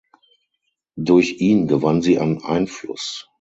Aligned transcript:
Durch 0.97 1.39
ihn 1.41 1.67
gewann 1.67 2.01
sie 2.01 2.17
an 2.17 2.43
Einfluss. 2.43 3.29